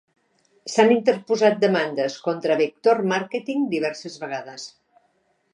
[0.75, 4.69] S'han interposat demandes contra Vector Marketing diverses vegades.